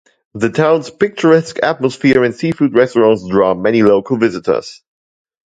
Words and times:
The 0.33 0.49
town's 0.49 0.89
picturesque 0.89 1.59
atmosphere 1.61 2.23
and 2.23 2.33
seafood 2.33 2.73
restaurants 2.73 3.23
draw 3.29 3.53
many 3.53 3.83
local 3.83 4.17
visitors. 4.17 4.81